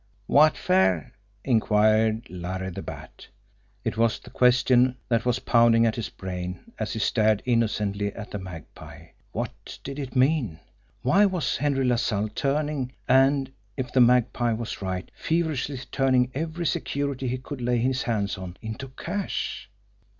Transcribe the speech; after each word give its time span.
"Wot 0.27 0.57
fer?" 0.57 1.13
inquired 1.43 2.27
Larry 2.27 2.71
the 2.71 2.81
Bat. 2.81 3.27
It 3.83 3.97
was 3.97 4.17
the 4.17 4.31
question 4.31 4.95
that 5.09 5.25
was 5.27 5.37
pounding 5.37 5.85
at 5.85 5.95
his 5.95 6.09
brain, 6.09 6.71
as 6.79 6.93
he 6.93 6.97
stared 6.97 7.43
innocently 7.45 8.11
at 8.13 8.31
the 8.31 8.39
Magpie. 8.39 9.09
What 9.31 9.77
did 9.83 9.99
it 9.99 10.15
mean? 10.15 10.57
Why 11.03 11.27
was 11.27 11.57
Henry 11.57 11.85
LaSalle 11.85 12.29
turning, 12.29 12.93
and, 13.07 13.51
if 13.77 13.93
the 13.93 14.01
Magpie 14.01 14.53
was 14.53 14.81
right, 14.81 15.07
feverishly 15.13 15.77
turning 15.91 16.31
every 16.33 16.65
security 16.65 17.27
he 17.27 17.37
could 17.37 17.61
lay 17.61 17.77
his 17.77 18.01
hands 18.01 18.39
on 18.39 18.57
into 18.59 18.87
cash? 18.97 19.69